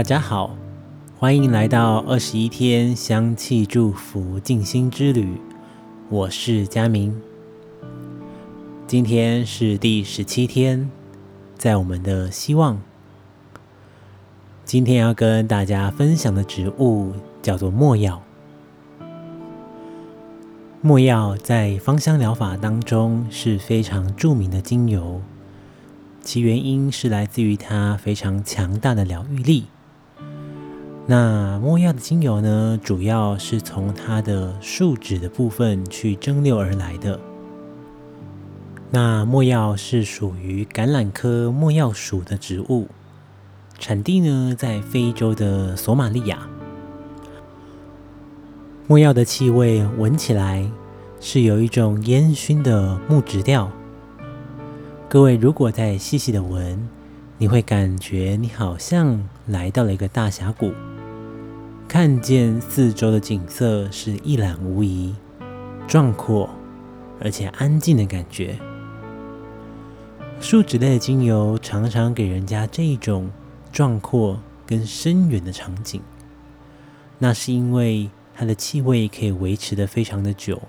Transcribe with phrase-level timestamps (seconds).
[0.00, 0.56] 大家好，
[1.18, 5.38] 欢迎来到二十一天香气祝福静心之旅。
[6.08, 7.20] 我是佳明，
[8.86, 10.90] 今天是第十七天，
[11.58, 12.80] 在我们的希望。
[14.64, 18.22] 今天要跟大家分享的植物叫做没药。
[20.80, 25.20] 没药在芳香疗法当中是非常著名的精油。
[26.22, 29.66] 其原因是来自于它非常强大的疗愈力。
[31.10, 37.18] 那没药的精油呢，主要是从它的树脂的部分去蒸馏而来的。
[38.92, 42.86] 那没药是属于橄榄科没药属的植物，
[43.76, 46.48] 产地呢在非洲的索马利亚。
[48.86, 50.64] 没药的气味闻起来
[51.20, 53.68] 是有一种烟熏的木质调。
[55.08, 56.88] 各位，如果再细细的闻，
[57.36, 60.72] 你会感觉你好像来到了一个大峡谷，
[61.92, 65.12] 看见四周的景色是一览无遗、
[65.88, 66.48] 壮阔
[67.20, 68.56] 而且安静的感觉。
[70.40, 73.28] 树脂类的精油常常给人家这种
[73.72, 76.00] 壮阔跟深远的场景，
[77.18, 80.62] 那是因为它的气味可以维持的非常的久，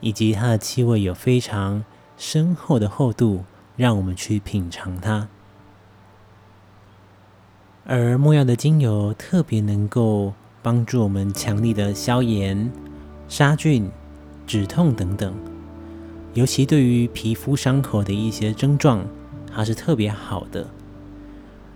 [0.00, 1.84] 以及它的气味有非常
[2.16, 3.44] 深厚的厚度。
[3.76, 5.28] 让我们去品尝它，
[7.84, 10.32] 而没药的精油特别能够
[10.64, 12.72] 帮助我们强力的消炎、
[13.28, 13.86] 杀菌、
[14.46, 15.34] 止痛等等，
[16.32, 19.04] 尤其对于皮肤伤口的一些症状，
[19.54, 20.66] 它是特别好的，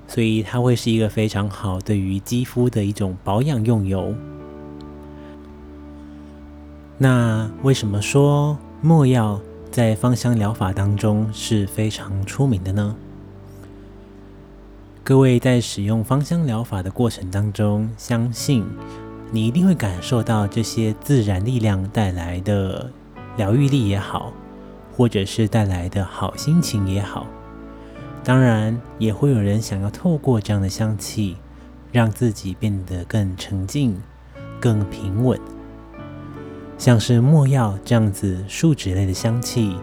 [0.07, 4.15] 所以它会是一个非常好对于肌肤的一种保养用油。
[6.97, 9.39] 那为什么说没药？
[9.71, 12.97] 在芳香疗法当中是非常出名的呢。
[15.09, 18.63] 各位在使用芳香疗法的过程当中，相信
[19.31, 22.93] 你一定会感受到这些自然力量带来的
[23.39, 24.31] 疗愈力也好，
[24.95, 27.27] 或者是带来的好心情也好。
[28.23, 31.39] 当然，也会有人想要透过这样的香气，
[31.91, 33.97] 让自己变得更沉静、
[34.61, 35.41] 更平稳。
[36.77, 39.75] 像是没药这样子树脂类的香气，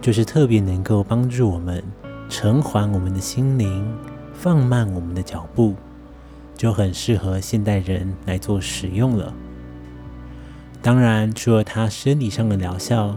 [0.00, 1.80] 就是特别能够帮助我们
[2.28, 3.86] 沉缓我们的心灵，
[4.34, 5.74] 放慢我们的脚步，
[6.56, 9.32] 就很适合现代人来做使用了。
[10.82, 13.16] 当然，除了它生理上的疗效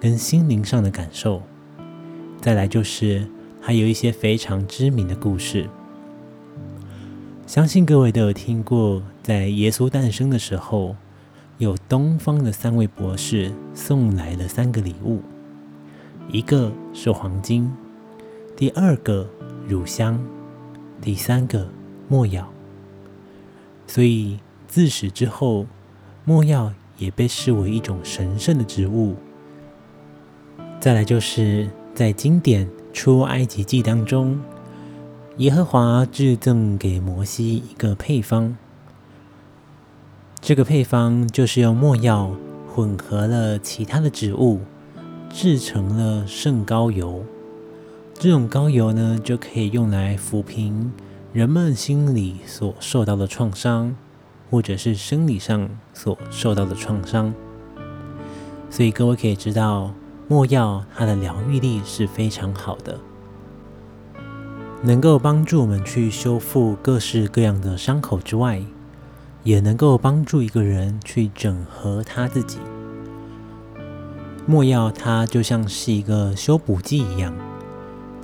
[0.00, 1.42] 跟心灵上的感受，
[2.40, 3.26] 再来就是
[3.60, 5.68] 还有一些非常知名的故事。
[7.46, 10.96] 相信各位都有听过，在耶稣诞生的时候。
[11.58, 15.20] 有东方的三位博士送来了三个礼物，
[16.28, 17.70] 一个是黄金，
[18.56, 19.28] 第二个
[19.68, 20.18] 乳香，
[21.02, 21.68] 第三个
[22.08, 22.48] 莫药。
[23.86, 25.66] 所以自始之后，
[26.24, 29.16] 莫药也被视为一种神圣的植物。
[30.80, 34.40] 再来就是在经典出埃及记当中，
[35.36, 38.56] 耶和华致赠给摩西一个配方。
[40.40, 42.34] 这个配方就是用没药
[42.72, 44.60] 混合了其他的植物，
[45.30, 47.24] 制成了圣膏油。
[48.22, 50.92] 这种膏油呢，就可以用来抚平
[51.32, 53.96] 人们心理所受到的创伤，
[54.48, 57.34] 或者是生理上所受到的创伤。
[58.70, 59.92] 所以各位可以知道，
[60.28, 62.96] 没药它的疗愈力是非常好的，
[64.82, 68.62] 能够帮助我们去修复各式各样的伤口之外。
[69.42, 72.58] 也能够帮助一个人去整合他自己。
[74.46, 77.34] 没药它就像是一个修补剂一样，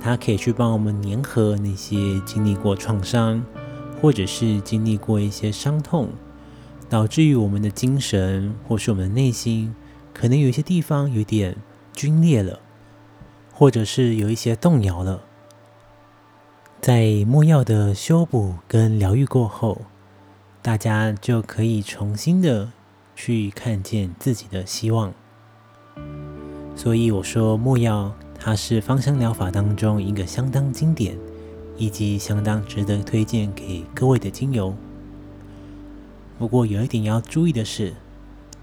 [0.01, 3.43] 它可以去帮我们粘合那些经历过创伤，
[4.01, 6.09] 或者是经历过一些伤痛，
[6.89, 9.75] 导致于我们的精神或是我们的内心，
[10.13, 11.57] 可能有一些地方有点
[11.95, 12.59] 皲裂了，
[13.53, 15.21] 或者是有一些动摇了。
[16.81, 19.81] 在没药的修补跟疗愈过后。
[20.61, 22.73] 大家就可以重新的
[23.15, 25.13] 去看见自己的希望。
[26.75, 31.17] 所以我说，没药它是芳香疗法当中一个相当经典
[31.77, 34.73] 以及相当值得推荐给各位的精油。
[36.37, 37.93] 不过有一点要注意的是，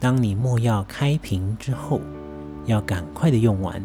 [0.01, 2.01] 当你没药开瓶之后，
[2.65, 3.85] 要赶快的用完，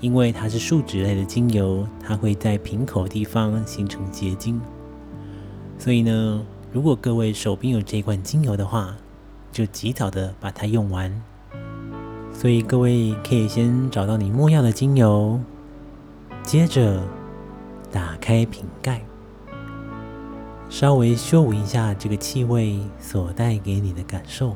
[0.00, 4.60] 因为它是树脂类的精油，它会在瓶口地方形成结晶。
[5.78, 6.44] 所以呢。
[6.72, 8.94] 如果各位手边有这罐精油的话，
[9.50, 11.22] 就及早的把它用完。
[12.38, 15.40] 所以各位可以先找到你没药的精油，
[16.42, 17.02] 接着
[17.90, 19.00] 打开瓶盖，
[20.68, 24.54] 稍微修闻一下这个气味所带给你的感受，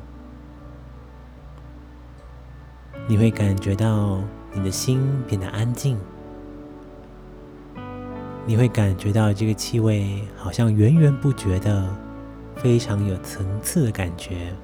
[3.09, 4.21] 你会感觉到
[4.53, 5.97] 你的心变得安静，
[8.47, 11.89] 你会感觉到这个气味好像源源不绝的，
[12.57, 14.55] 非常有层次的感觉。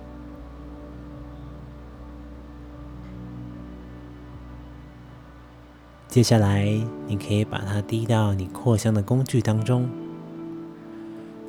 [6.08, 6.64] 接下来，
[7.06, 9.88] 你可以把它滴到你扩香的工具当中。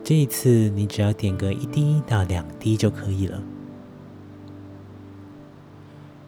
[0.03, 3.41] 这一次，你只要点个一滴到两滴就可以了。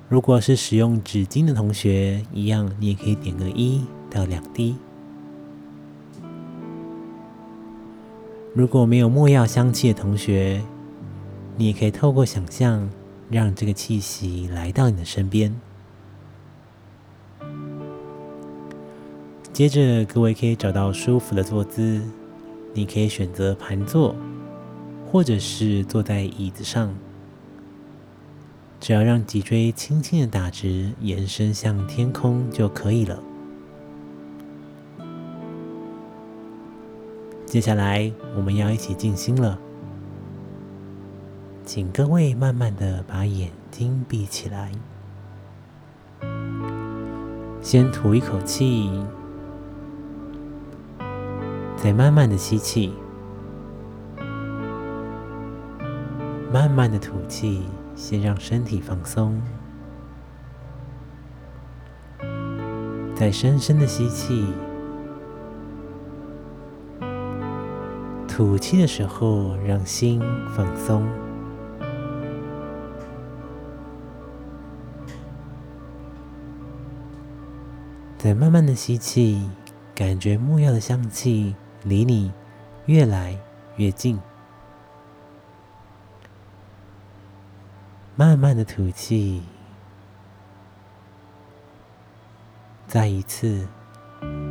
[0.08, 4.76] 如果是使用纸巾的同学，一样，你也可以点个一到两滴。
[8.54, 10.62] 如果没有墨药香气的同学，
[11.58, 12.90] 你也可以透过想象，
[13.30, 15.54] 让这个气息来到你的身边。
[19.60, 22.02] 接着，各位可以找到舒服的坐姿。
[22.74, 24.16] 你可以选择盘坐，
[25.12, 26.96] 或者是坐在椅子上，
[28.80, 33.22] 只要让脊椎轻轻的打直，延伸向天空就可以了。
[37.46, 39.60] 接下来我们要一起静心了，
[41.66, 44.72] 请各位慢慢的把眼睛闭起来，
[47.62, 48.90] 先吐一口气。
[51.82, 52.94] 再慢慢的吸气，
[56.52, 57.64] 慢慢的吐气，
[57.96, 59.42] 先让身体放松。
[63.16, 64.46] 再深深的吸气，
[68.28, 70.22] 吐气的时候让心
[70.54, 71.08] 放松。
[78.18, 79.50] 再慢慢的吸气，
[79.96, 81.56] 感觉木药的香气。
[81.84, 82.32] 离你
[82.88, 83.38] 越来
[83.78, 84.20] 越近，
[88.16, 89.42] 慢慢的吐气，
[92.86, 93.66] 再一次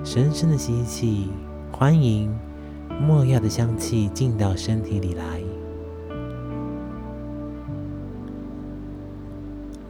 [0.05, 1.31] 深深的吸气，
[1.71, 2.35] 欢迎
[3.01, 5.43] 墨药的香气进到身体里来，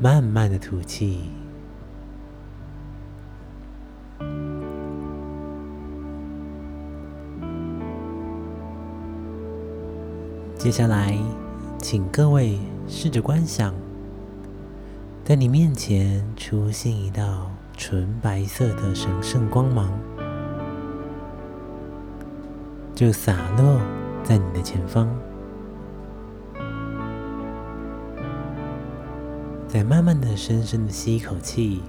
[0.01, 1.31] 慢慢的吐气。
[10.69, 11.17] 接下来，
[11.79, 13.73] 请各位试着观想，
[15.25, 19.91] 在你面前出现一道纯白色的神圣光芒，
[22.95, 23.81] 就洒落
[24.23, 25.09] 在你的前方。
[29.67, 31.81] 再慢慢的、深深的吸一口气，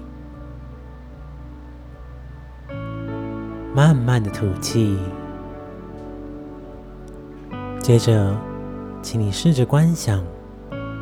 [3.74, 4.98] 慢慢的吐气，
[7.82, 8.34] 接着。
[9.02, 10.22] 请你试着观想，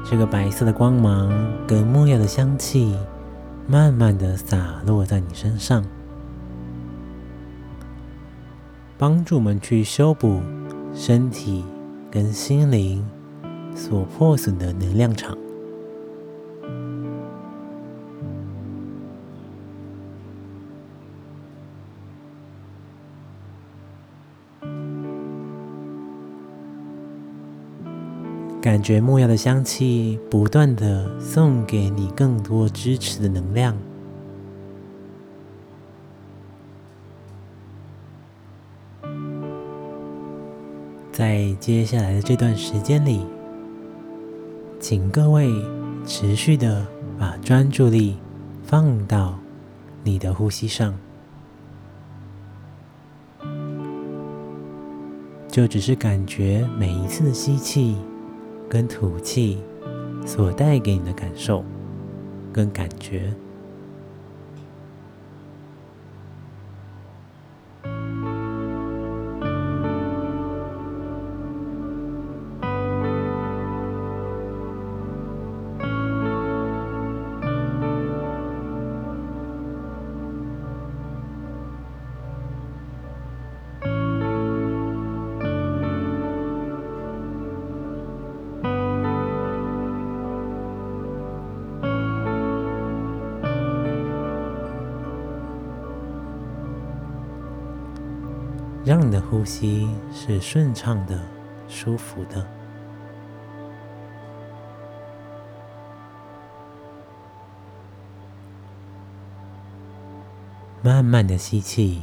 [0.08, 1.30] 这个白色的光芒
[1.66, 2.96] 跟木药的香气，
[3.66, 5.84] 慢慢的洒落在你身上，
[8.96, 10.40] 帮助我们去修补
[10.94, 11.64] 身体
[12.10, 13.04] 跟心灵
[13.74, 15.37] 所破损的能量场。
[28.68, 33.75] 感觉木药的香气不断的送给你更多支持的能量，
[41.10, 43.25] 在接下来的这段时间里，
[44.78, 45.50] 请各位
[46.04, 46.87] 持续的
[47.18, 48.18] 把专注力
[48.64, 49.38] 放到
[50.04, 50.94] 你的呼吸上，
[55.48, 57.96] 就只是感觉每一次的吸气。
[58.68, 59.58] 跟吐气
[60.26, 61.64] 所带给你的感受
[62.52, 63.32] 跟感觉。
[98.88, 101.21] 让你的呼吸是顺畅的、
[101.68, 102.42] 舒服的。
[110.83, 112.00] 慢慢的吸气，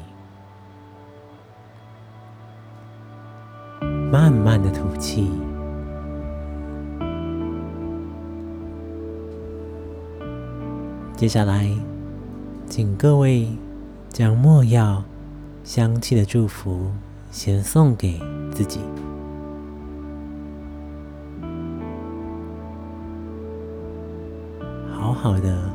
[4.12, 5.32] 慢慢的吐气。
[11.16, 11.68] 接下来，
[12.68, 13.48] 请各位
[14.10, 15.04] 将墨药
[15.66, 16.92] 香气的祝福
[17.32, 18.22] 先送给
[18.54, 18.80] 自己，
[24.94, 25.74] 好好的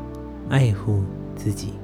[0.49, 1.03] 爱护
[1.35, 1.75] 自己。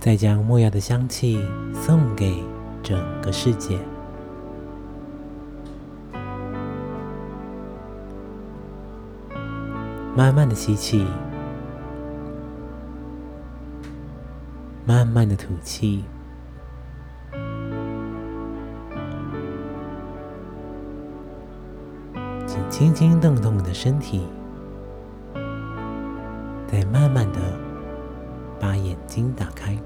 [0.00, 1.38] 再将木药的香气
[1.74, 2.42] 送给
[2.82, 3.78] 整个世界。
[10.16, 11.06] 慢慢的吸气，
[14.90, 16.04] 慢慢的吐气，
[22.44, 24.26] 请轻轻动动你的身体，
[26.66, 27.38] 再慢慢的
[28.58, 29.78] 把眼睛打开。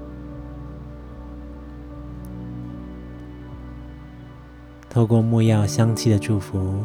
[4.89, 6.83] 透过木药香气的祝福，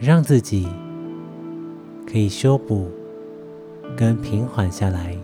[0.00, 0.66] 让自己
[2.10, 2.90] 可以修补
[3.94, 5.14] 跟平缓下来，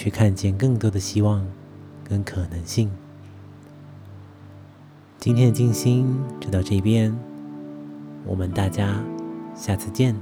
[0.00, 1.46] 去看见更多的希望
[2.02, 2.90] 跟可能性。
[5.18, 7.14] 今天的静心就到这边，
[8.24, 9.04] 我们大家
[9.54, 10.16] 下次见。